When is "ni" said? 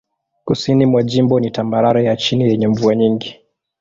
1.39-1.51